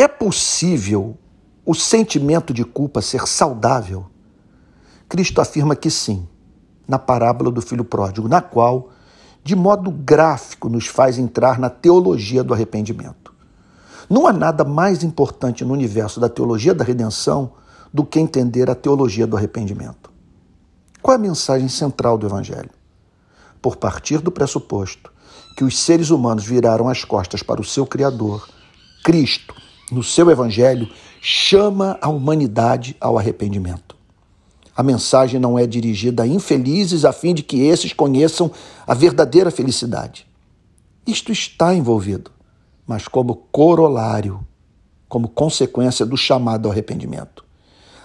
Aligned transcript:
É 0.00 0.06
possível 0.06 1.18
o 1.66 1.74
sentimento 1.74 2.54
de 2.54 2.64
culpa 2.64 3.02
ser 3.02 3.26
saudável? 3.26 4.06
Cristo 5.08 5.40
afirma 5.40 5.74
que 5.74 5.90
sim, 5.90 6.28
na 6.86 7.00
parábola 7.00 7.50
do 7.50 7.60
filho 7.60 7.84
pródigo, 7.84 8.28
na 8.28 8.40
qual, 8.40 8.90
de 9.42 9.56
modo 9.56 9.90
gráfico, 9.90 10.68
nos 10.68 10.86
faz 10.86 11.18
entrar 11.18 11.58
na 11.58 11.68
teologia 11.68 12.44
do 12.44 12.54
arrependimento. 12.54 13.34
Não 14.08 14.24
há 14.28 14.32
nada 14.32 14.62
mais 14.62 15.02
importante 15.02 15.64
no 15.64 15.72
universo 15.72 16.20
da 16.20 16.28
teologia 16.28 16.72
da 16.72 16.84
redenção 16.84 17.54
do 17.92 18.04
que 18.04 18.20
entender 18.20 18.70
a 18.70 18.76
teologia 18.76 19.26
do 19.26 19.36
arrependimento. 19.36 20.12
Qual 21.02 21.12
é 21.12 21.16
a 21.16 21.20
mensagem 21.20 21.68
central 21.68 22.16
do 22.16 22.26
Evangelho? 22.26 22.70
Por 23.60 23.74
partir 23.74 24.18
do 24.18 24.30
pressuposto 24.30 25.12
que 25.56 25.64
os 25.64 25.76
seres 25.76 26.10
humanos 26.10 26.44
viraram 26.44 26.88
as 26.88 27.04
costas 27.04 27.42
para 27.42 27.60
o 27.60 27.64
seu 27.64 27.84
Criador, 27.84 28.48
Cristo, 29.02 29.54
no 29.90 30.02
seu 30.02 30.30
Evangelho, 30.30 30.88
chama 31.20 31.98
a 32.00 32.08
humanidade 32.08 32.96
ao 33.00 33.18
arrependimento. 33.18 33.96
A 34.76 34.82
mensagem 34.82 35.40
não 35.40 35.58
é 35.58 35.66
dirigida 35.66 36.22
a 36.22 36.26
infelizes 36.26 37.04
a 37.04 37.12
fim 37.12 37.34
de 37.34 37.42
que 37.42 37.62
esses 37.62 37.92
conheçam 37.92 38.50
a 38.86 38.94
verdadeira 38.94 39.50
felicidade. 39.50 40.26
Isto 41.06 41.32
está 41.32 41.74
envolvido, 41.74 42.30
mas 42.86 43.08
como 43.08 43.34
corolário, 43.50 44.46
como 45.08 45.28
consequência 45.28 46.06
do 46.06 46.16
chamado 46.16 46.66
ao 46.66 46.72
arrependimento. 46.72 47.44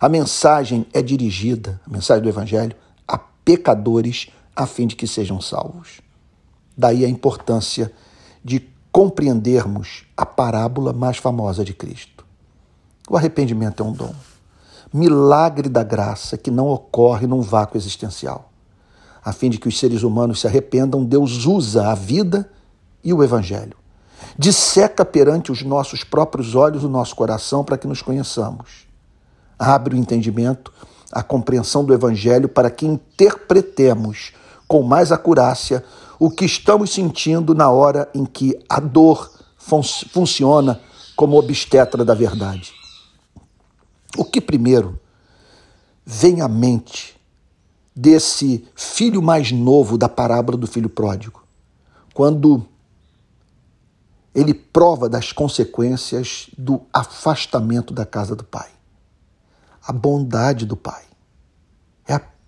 A 0.00 0.08
mensagem 0.08 0.86
é 0.92 1.02
dirigida, 1.02 1.80
a 1.86 1.90
mensagem 1.90 2.22
do 2.22 2.28
Evangelho, 2.28 2.76
a 3.06 3.18
pecadores 3.18 4.28
a 4.54 4.66
fim 4.66 4.86
de 4.86 4.96
que 4.96 5.06
sejam 5.06 5.40
salvos. 5.40 6.00
Daí 6.76 7.04
a 7.04 7.08
importância 7.08 7.92
de 8.44 8.60
compreendermos 8.92 10.04
a 10.16 10.26
parábola 10.26 10.92
mais 10.92 11.16
famosa 11.16 11.64
de 11.64 11.72
Cristo. 11.72 12.24
O 13.08 13.16
arrependimento 13.16 13.82
é 13.82 13.86
um 13.86 13.92
dom, 13.92 14.14
milagre 14.92 15.68
da 15.68 15.82
graça 15.82 16.36
que 16.36 16.50
não 16.50 16.68
ocorre 16.68 17.26
num 17.26 17.40
vácuo 17.40 17.76
existencial. 17.76 18.50
A 19.24 19.32
fim 19.32 19.50
de 19.50 19.58
que 19.58 19.68
os 19.68 19.78
seres 19.78 20.02
humanos 20.02 20.40
se 20.40 20.46
arrependam, 20.46 21.04
Deus 21.04 21.44
usa 21.44 21.88
a 21.88 21.94
vida 21.94 22.50
e 23.04 23.12
o 23.12 23.22
Evangelho. 23.22 23.76
Disseca 24.38 25.04
perante 25.04 25.52
os 25.52 25.62
nossos 25.62 26.04
próprios 26.04 26.54
olhos 26.54 26.84
o 26.84 26.88
nosso 26.88 27.14
coração 27.14 27.64
para 27.64 27.78
que 27.78 27.86
nos 27.86 28.02
conheçamos. 28.02 28.86
Abre 29.58 29.94
o 29.94 29.98
entendimento, 29.98 30.72
a 31.12 31.22
compreensão 31.22 31.84
do 31.84 31.92
Evangelho 31.92 32.48
para 32.48 32.70
que 32.70 32.86
interpretemos 32.86 34.32
com 34.70 34.84
mais 34.84 35.10
acurácia 35.10 35.84
o 36.16 36.30
que 36.30 36.44
estamos 36.44 36.92
sentindo 36.92 37.56
na 37.56 37.68
hora 37.68 38.08
em 38.14 38.24
que 38.24 38.56
a 38.68 38.78
dor 38.78 39.28
fun 39.58 39.82
funciona 39.82 40.80
como 41.16 41.36
obstetra 41.36 42.04
da 42.04 42.14
verdade. 42.14 42.72
O 44.16 44.24
que 44.24 44.40
primeiro 44.40 44.96
vem 46.06 46.40
à 46.40 46.46
mente 46.46 47.20
desse 47.96 48.64
filho 48.76 49.20
mais 49.20 49.50
novo 49.50 49.98
da 49.98 50.08
parábola 50.08 50.56
do 50.56 50.68
filho 50.68 50.88
pródigo, 50.88 51.42
quando 52.14 52.64
ele 54.32 54.54
prova 54.54 55.08
das 55.08 55.32
consequências 55.32 56.48
do 56.56 56.82
afastamento 56.92 57.92
da 57.92 58.06
casa 58.06 58.36
do 58.36 58.44
pai. 58.44 58.70
A 59.84 59.92
bondade 59.92 60.64
do 60.64 60.76
pai. 60.76 61.09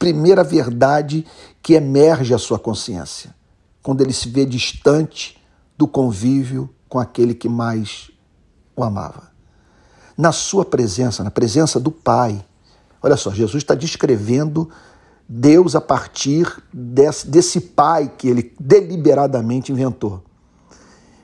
Primeira 0.00 0.42
verdade 0.42 1.26
que 1.62 1.74
emerge 1.74 2.32
à 2.32 2.38
sua 2.38 2.58
consciência 2.58 3.34
quando 3.82 4.00
ele 4.00 4.14
se 4.14 4.30
vê 4.30 4.46
distante 4.46 5.38
do 5.76 5.86
convívio 5.86 6.70
com 6.88 6.98
aquele 6.98 7.34
que 7.34 7.50
mais 7.50 8.10
o 8.74 8.82
amava. 8.82 9.30
Na 10.16 10.32
sua 10.32 10.64
presença, 10.64 11.22
na 11.22 11.30
presença 11.30 11.78
do 11.78 11.90
Pai. 11.90 12.42
Olha 13.02 13.14
só, 13.14 13.30
Jesus 13.30 13.62
está 13.62 13.74
descrevendo 13.74 14.70
Deus 15.28 15.76
a 15.76 15.82
partir 15.82 16.50
desse, 16.72 17.26
desse 17.26 17.60
Pai 17.60 18.10
que 18.16 18.26
ele 18.26 18.54
deliberadamente 18.58 19.70
inventou. 19.70 20.24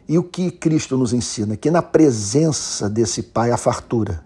E 0.07 0.19
o 0.19 0.23
que 0.23 0.51
Cristo 0.51 0.99
nos 0.99 1.15
ensina? 1.15 1.57
Que 1.57 1.71
na 1.71 1.81
presença 1.81 2.91
desse 2.91 3.23
Pai 3.23 3.53
há 3.53 3.57
fartura. 3.57 4.26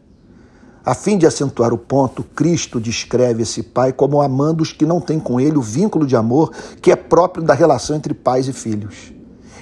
A 0.91 0.95
fim 0.97 1.17
de 1.17 1.25
acentuar 1.25 1.73
o 1.73 1.79
ponto, 1.79 2.25
Cristo 2.25 2.81
descreve 2.81 3.45
esse 3.45 3.63
pai 3.63 3.93
como 3.93 4.21
amando 4.21 4.61
os 4.61 4.73
que 4.73 4.85
não 4.85 5.01
têm 5.01 5.21
com 5.21 5.41
ele 5.41 5.57
o 5.57 5.63
vínculo 5.63 6.05
de 6.05 6.17
amor 6.17 6.51
que 6.83 6.91
é 6.91 6.97
próprio 6.97 7.45
da 7.45 7.55
relação 7.55 7.95
entre 7.95 8.13
pais 8.13 8.49
e 8.49 8.53
filhos. 8.53 9.13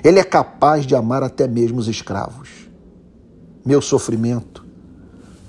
Ele 0.03 0.19
é 0.19 0.25
capaz 0.25 0.87
de 0.87 0.97
amar 0.97 1.23
até 1.23 1.47
mesmo 1.47 1.81
os 1.81 1.87
escravos. 1.87 2.71
Meu 3.63 3.83
sofrimento 3.83 4.65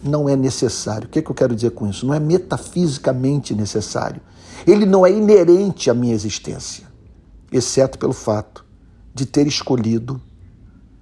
não 0.04 0.28
é 0.28 0.36
necessário. 0.36 1.08
O 1.08 1.10
que, 1.10 1.20
é 1.20 1.22
que 1.22 1.32
eu 1.32 1.34
quero 1.34 1.56
dizer 1.56 1.72
com 1.72 1.90
isso? 1.90 2.06
Não 2.06 2.14
é 2.14 2.20
metafisicamente 2.20 3.56
necessário. 3.56 4.22
Ele 4.68 4.86
não 4.86 5.06
é 5.06 5.12
inerente 5.14 5.90
à 5.90 5.94
minha 5.94 6.14
existência, 6.14 6.88
exceto 7.54 7.98
pelo 7.98 8.12
fato 8.12 8.66
de 9.16 9.26
ter 9.26 9.48
escolhido 9.48 10.22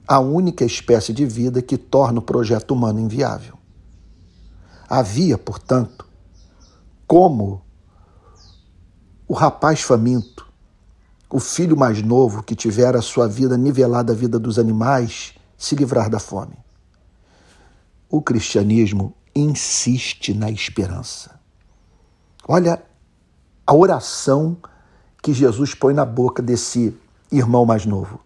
a 0.08 0.20
única 0.20 0.64
espécie 0.64 1.12
de 1.14 1.26
vida 1.26 1.64
que 1.64 1.80
torna 1.80 2.20
o 2.20 2.22
projeto 2.22 2.76
humano 2.76 3.00
inviável. 3.00 3.57
Havia, 4.90 5.38
portanto, 5.38 6.08
como 7.06 7.62
o 9.28 9.34
rapaz 9.34 9.82
faminto, 9.82 10.48
o 11.30 11.40
filho 11.40 11.76
mais 11.76 12.02
novo 12.02 12.42
que 12.42 12.56
tivera 12.56 13.00
a 13.00 13.02
sua 13.02 13.28
vida 13.28 13.58
nivelada 13.58 14.14
à 14.14 14.16
vida 14.16 14.40
dos 14.40 14.58
animais, 14.58 15.34
se 15.58 15.76
livrar 15.76 16.10
da 16.10 16.20
fome. 16.20 16.58
O 18.10 18.22
cristianismo 18.22 19.14
insiste 19.36 20.34
na 20.34 20.50
esperança. 20.50 21.38
Olha 22.48 22.82
a 23.66 23.76
oração 23.76 24.58
que 25.22 25.34
Jesus 25.34 25.76
põe 25.76 25.94
na 25.94 26.06
boca 26.06 26.42
desse 26.42 26.98
irmão 27.30 27.66
mais 27.66 27.86
novo. 27.86 28.22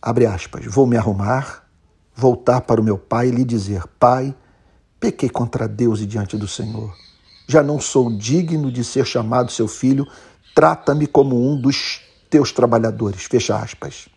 Abre 0.00 0.24
aspas. 0.24 0.64
Vou 0.64 0.86
me 0.86 0.96
arrumar, 0.96 1.68
voltar 2.14 2.62
para 2.62 2.80
o 2.80 2.84
meu 2.84 2.96
pai 2.96 3.28
e 3.28 3.32
lhe 3.32 3.44
dizer: 3.44 3.86
Pai, 3.98 4.34
Pequei 5.02 5.28
contra 5.28 5.66
Deus 5.66 6.00
e 6.00 6.06
diante 6.06 6.36
do 6.36 6.46
Senhor. 6.46 6.96
Já 7.48 7.60
não 7.60 7.80
sou 7.80 8.08
digno 8.16 8.70
de 8.70 8.84
ser 8.84 9.04
chamado 9.04 9.50
seu 9.50 9.66
filho, 9.66 10.06
trata-me 10.54 11.08
como 11.08 11.50
um 11.50 11.60
dos 11.60 12.02
teus 12.30 12.52
trabalhadores. 12.52 13.24
Fecha 13.24 13.56
aspas. 13.56 14.08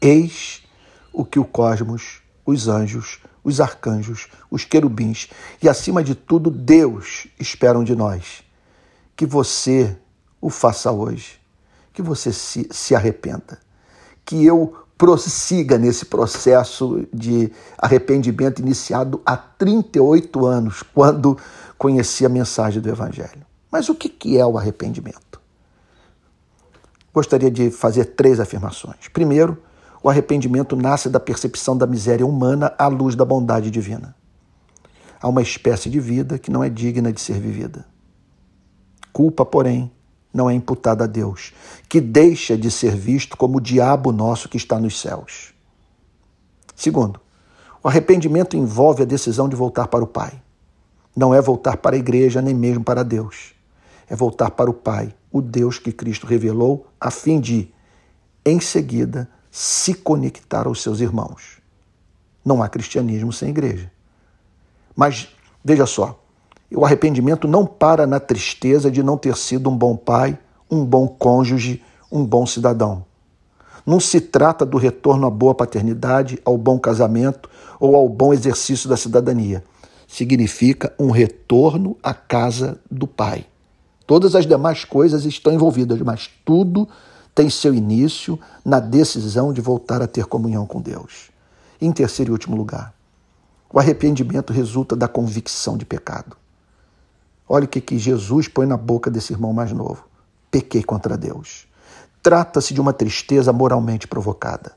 Eis 0.00 0.64
o 1.12 1.24
que 1.24 1.38
o 1.38 1.44
cosmos, 1.44 2.20
os 2.44 2.66
anjos, 2.66 3.20
os 3.44 3.60
arcanjos, 3.60 4.26
os 4.50 4.64
querubins 4.64 5.28
e, 5.62 5.68
acima 5.68 6.02
de 6.02 6.16
tudo, 6.16 6.50
Deus 6.50 7.28
esperam 7.38 7.84
de 7.84 7.94
nós. 7.94 8.42
Que 9.14 9.24
você 9.24 9.96
o 10.40 10.50
faça 10.50 10.90
hoje, 10.90 11.40
que 11.92 12.02
você 12.02 12.32
se, 12.32 12.68
se 12.72 12.92
arrependa, 12.92 13.60
que 14.24 14.44
eu 14.44 14.84
prossiga 15.00 15.78
nesse 15.78 16.04
processo 16.04 17.08
de 17.10 17.50
arrependimento 17.78 18.58
iniciado 18.58 19.22
há 19.24 19.34
38 19.34 20.44
anos, 20.44 20.82
quando 20.82 21.38
conheci 21.78 22.26
a 22.26 22.28
mensagem 22.28 22.82
do 22.82 22.88
Evangelho. 22.90 23.46
Mas 23.72 23.88
o 23.88 23.94
que 23.94 24.36
é 24.36 24.44
o 24.44 24.58
arrependimento? 24.58 25.40
Gostaria 27.14 27.50
de 27.50 27.70
fazer 27.70 28.04
três 28.14 28.38
afirmações. 28.38 29.08
Primeiro, 29.10 29.56
o 30.02 30.10
arrependimento 30.10 30.76
nasce 30.76 31.08
da 31.08 31.18
percepção 31.18 31.74
da 31.74 31.86
miséria 31.86 32.26
humana 32.26 32.74
à 32.76 32.86
luz 32.86 33.16
da 33.16 33.24
bondade 33.24 33.70
divina. 33.70 34.14
Há 35.18 35.26
uma 35.28 35.40
espécie 35.40 35.88
de 35.88 35.98
vida 35.98 36.38
que 36.38 36.50
não 36.50 36.62
é 36.62 36.68
digna 36.68 37.10
de 37.10 37.22
ser 37.22 37.40
vivida. 37.40 37.86
Culpa, 39.14 39.46
porém, 39.46 39.90
não 40.32 40.48
é 40.48 40.54
imputada 40.54 41.04
a 41.04 41.06
Deus, 41.06 41.52
que 41.88 42.00
deixa 42.00 42.56
de 42.56 42.70
ser 42.70 42.94
visto 42.94 43.36
como 43.36 43.58
o 43.58 43.60
diabo 43.60 44.12
nosso 44.12 44.48
que 44.48 44.56
está 44.56 44.78
nos 44.78 45.00
céus. 45.00 45.52
Segundo, 46.76 47.20
o 47.82 47.88
arrependimento 47.88 48.56
envolve 48.56 49.02
a 49.02 49.06
decisão 49.06 49.48
de 49.48 49.56
voltar 49.56 49.88
para 49.88 50.04
o 50.04 50.06
Pai. 50.06 50.40
Não 51.16 51.34
é 51.34 51.40
voltar 51.40 51.76
para 51.78 51.96
a 51.96 51.98
igreja 51.98 52.40
nem 52.40 52.54
mesmo 52.54 52.84
para 52.84 53.02
Deus. 53.02 53.54
É 54.08 54.14
voltar 54.14 54.50
para 54.50 54.70
o 54.70 54.74
Pai, 54.74 55.14
o 55.32 55.40
Deus 55.40 55.78
que 55.78 55.92
Cristo 55.92 56.26
revelou, 56.26 56.86
a 57.00 57.10
fim 57.10 57.40
de, 57.40 57.72
em 58.44 58.60
seguida, 58.60 59.28
se 59.50 59.94
conectar 59.94 60.66
aos 60.66 60.82
seus 60.82 61.00
irmãos. 61.00 61.60
Não 62.44 62.62
há 62.62 62.68
cristianismo 62.68 63.32
sem 63.32 63.50
igreja. 63.50 63.90
Mas 64.94 65.28
veja 65.64 65.86
só, 65.86 66.19
o 66.76 66.84
arrependimento 66.84 67.48
não 67.48 67.66
para 67.66 68.06
na 68.06 68.20
tristeza 68.20 68.90
de 68.90 69.02
não 69.02 69.16
ter 69.16 69.36
sido 69.36 69.68
um 69.68 69.76
bom 69.76 69.96
pai, 69.96 70.38
um 70.70 70.84
bom 70.84 71.08
cônjuge, 71.08 71.82
um 72.10 72.24
bom 72.24 72.46
cidadão. 72.46 73.04
Não 73.84 73.98
se 73.98 74.20
trata 74.20 74.64
do 74.64 74.76
retorno 74.76 75.26
à 75.26 75.30
boa 75.30 75.54
paternidade, 75.54 76.38
ao 76.44 76.56
bom 76.56 76.78
casamento 76.78 77.48
ou 77.80 77.96
ao 77.96 78.08
bom 78.08 78.32
exercício 78.32 78.88
da 78.88 78.96
cidadania. 78.96 79.64
Significa 80.06 80.92
um 80.98 81.10
retorno 81.10 81.96
à 82.02 82.12
casa 82.14 82.78
do 82.90 83.06
Pai. 83.06 83.46
Todas 84.06 84.34
as 84.34 84.46
demais 84.46 84.84
coisas 84.84 85.24
estão 85.24 85.52
envolvidas, 85.52 86.00
mas 86.00 86.28
tudo 86.44 86.88
tem 87.34 87.48
seu 87.48 87.72
início 87.72 88.38
na 88.64 88.80
decisão 88.80 89.52
de 89.52 89.60
voltar 89.60 90.02
a 90.02 90.06
ter 90.06 90.26
comunhão 90.26 90.66
com 90.66 90.80
Deus. 90.80 91.30
Em 91.80 91.90
terceiro 91.92 92.30
e 92.30 92.34
último 92.34 92.56
lugar, 92.56 92.92
O 93.72 93.78
arrependimento 93.78 94.52
resulta 94.52 94.96
da 94.96 95.06
convicção 95.06 95.78
de 95.78 95.84
pecado. 95.84 96.36
Olha 97.52 97.64
o 97.64 97.68
que, 97.68 97.80
que 97.80 97.98
Jesus 97.98 98.46
põe 98.46 98.64
na 98.64 98.76
boca 98.76 99.10
desse 99.10 99.32
irmão 99.32 99.52
mais 99.52 99.72
novo. 99.72 100.04
Pequei 100.52 100.84
contra 100.84 101.18
Deus. 101.18 101.66
Trata-se 102.22 102.72
de 102.72 102.80
uma 102.80 102.92
tristeza 102.92 103.52
moralmente 103.52 104.06
provocada. 104.06 104.70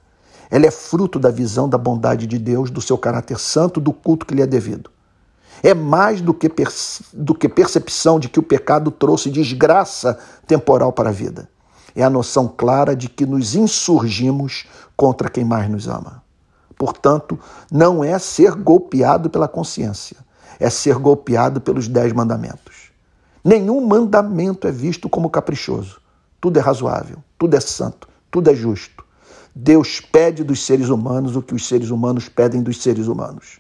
Ela 0.50 0.66
é 0.66 0.72
fruto 0.72 1.20
da 1.20 1.30
visão 1.30 1.70
da 1.70 1.78
bondade 1.78 2.26
de 2.26 2.40
Deus, 2.40 2.72
do 2.72 2.82
seu 2.82 2.98
caráter 2.98 3.38
santo, 3.38 3.80
do 3.80 3.94
culto 3.94 4.26
que 4.26 4.34
lhe 4.34 4.42
é 4.42 4.48
devido. 4.48 4.90
É 5.62 5.76
mais 5.76 6.20
do 6.20 6.34
que, 6.34 6.52
do 7.14 7.36
que 7.36 7.48
percepção 7.48 8.20
de 8.20 8.28
que 8.28 8.40
o 8.40 8.44
pecado 8.44 8.90
trouxe 8.90 9.30
desgraça 9.30 10.18
temporal 10.48 10.92
para 10.92 11.10
a 11.10 11.14
vida. 11.14 11.48
É 11.96 12.04
a 12.04 12.10
noção 12.10 12.48
clara 12.48 12.96
de 12.96 13.08
que 13.08 13.24
nos 13.24 13.54
insurgimos 13.54 14.66
contra 14.98 15.30
quem 15.30 15.46
mais 15.46 15.70
nos 15.70 15.88
ama. 15.88 16.24
Portanto, 16.76 17.40
não 17.72 18.04
é 18.04 18.18
ser 18.18 18.56
golpeado 18.56 19.30
pela 19.30 19.48
consciência, 19.48 20.18
é 20.60 20.70
ser 20.70 20.96
golpeado 20.96 21.62
pelos 21.62 21.88
dez 21.88 22.12
mandamentos. 22.14 22.92
Nenhum 23.44 23.86
mandamento 23.86 24.68
é 24.68 24.72
visto 24.72 25.10
como 25.10 25.30
caprichoso. 25.30 26.00
Tudo 26.40 26.58
é 26.58 26.62
razoável, 26.62 27.18
tudo 27.38 27.56
é 27.56 27.60
santo, 27.60 28.08
tudo 28.32 28.50
é 28.50 28.56
justo. 28.56 29.04
Deus 29.56 30.00
pede 30.00 30.44
dos 30.44 30.66
seres 30.66 30.90
humanos 30.90 31.36
o 31.36 31.42
que 31.42 31.54
os 31.54 31.68
seres 31.68 31.90
humanos 31.90 32.28
pedem 32.28 32.62
dos 32.62 32.82
seres 32.82 33.08
humanos. 33.08 33.60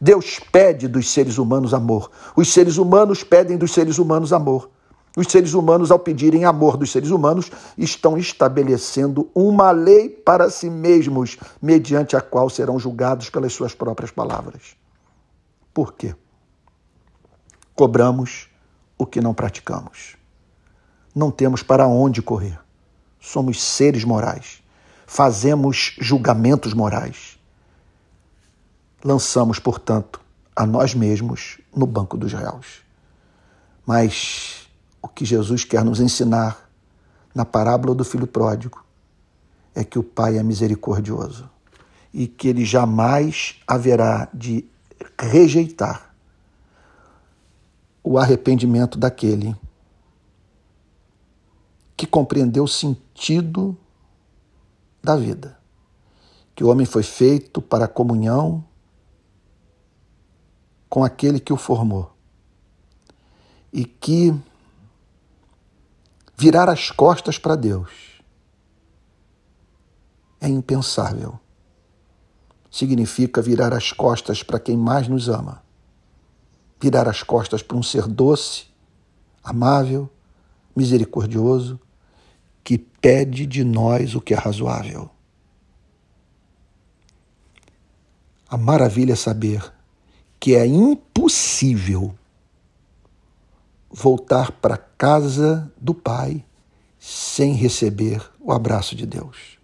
Deus 0.00 0.40
pede 0.52 0.88
dos 0.88 1.10
seres 1.10 1.38
humanos 1.38 1.74
amor. 1.74 2.10
Os 2.36 2.52
seres 2.52 2.76
humanos 2.76 3.22
pedem 3.22 3.56
dos 3.56 3.72
seres 3.72 3.98
humanos 3.98 4.32
amor. 4.32 4.70
Os 5.16 5.28
seres 5.28 5.54
humanos, 5.54 5.92
ao 5.92 5.98
pedirem 5.98 6.44
amor 6.44 6.76
dos 6.76 6.90
seres 6.90 7.10
humanos, 7.10 7.50
estão 7.78 8.18
estabelecendo 8.18 9.30
uma 9.32 9.70
lei 9.70 10.08
para 10.08 10.50
si 10.50 10.68
mesmos, 10.68 11.38
mediante 11.62 12.16
a 12.16 12.20
qual 12.20 12.50
serão 12.50 12.80
julgados 12.80 13.30
pelas 13.30 13.52
suas 13.52 13.74
próprias 13.74 14.10
palavras. 14.10 14.76
Por 15.72 15.92
quê? 15.92 16.16
Cobramos 17.74 18.48
o 18.96 19.04
que 19.04 19.20
não 19.20 19.34
praticamos. 19.34 20.16
Não 21.14 21.30
temos 21.30 21.62
para 21.62 21.88
onde 21.88 22.22
correr. 22.22 22.58
Somos 23.20 23.60
seres 23.60 24.04
morais. 24.04 24.62
Fazemos 25.06 25.96
julgamentos 26.00 26.72
morais. 26.72 27.38
Lançamos, 29.02 29.58
portanto, 29.58 30.20
a 30.54 30.64
nós 30.64 30.94
mesmos 30.94 31.58
no 31.74 31.84
banco 31.84 32.16
dos 32.16 32.32
réus. 32.32 32.82
Mas 33.84 34.68
o 35.02 35.08
que 35.08 35.24
Jesus 35.24 35.64
quer 35.64 35.84
nos 35.84 36.00
ensinar 36.00 36.68
na 37.34 37.44
parábola 37.44 37.94
do 37.94 38.04
filho 38.04 38.26
pródigo 38.26 38.84
é 39.74 39.82
que 39.82 39.98
o 39.98 40.02
Pai 40.02 40.38
é 40.38 40.42
misericordioso 40.42 41.50
e 42.12 42.28
que 42.28 42.46
ele 42.46 42.64
jamais 42.64 43.60
haverá 43.66 44.28
de 44.32 44.64
rejeitar 45.20 46.13
o 48.04 48.18
arrependimento 48.18 48.96
daquele 48.98 49.56
que 51.96 52.06
compreendeu 52.06 52.62
o 52.62 52.68
sentido 52.68 53.76
da 55.02 55.16
vida. 55.16 55.58
Que 56.54 56.62
o 56.62 56.68
homem 56.68 56.86
foi 56.86 57.02
feito 57.02 57.60
para 57.60 57.86
a 57.86 57.88
comunhão 57.88 58.62
com 60.88 61.02
aquele 61.02 61.40
que 61.40 61.52
o 61.52 61.56
formou. 61.56 62.12
E 63.72 63.84
que 63.84 64.32
Virar 66.36 66.68
as 66.68 66.90
costas 66.90 67.38
para 67.38 67.54
Deus 67.54 67.90
é 70.40 70.48
impensável. 70.48 71.38
Significa 72.70 73.40
virar 73.40 73.72
as 73.72 73.92
costas 73.92 74.42
para 74.42 74.58
quem 74.58 74.76
mais 74.76 75.06
nos 75.06 75.28
ama. 75.28 75.62
Virar 76.80 77.08
as 77.08 77.22
costas 77.22 77.62
para 77.62 77.76
um 77.76 77.82
ser 77.82 78.06
doce, 78.06 78.66
amável, 79.42 80.10
misericordioso, 80.74 81.80
que 82.62 82.78
pede 82.78 83.46
de 83.46 83.62
nós 83.62 84.14
o 84.14 84.20
que 84.20 84.34
é 84.34 84.36
razoável. 84.36 85.10
A 88.48 88.56
maravilha 88.56 89.12
é 89.12 89.16
saber 89.16 89.72
que 90.38 90.54
é 90.54 90.66
impossível 90.66 92.14
voltar 93.90 94.52
para 94.52 94.74
a 94.74 94.78
casa 94.78 95.72
do 95.80 95.94
Pai 95.94 96.44
sem 96.98 97.54
receber 97.54 98.22
o 98.40 98.52
abraço 98.52 98.96
de 98.96 99.06
Deus. 99.06 99.58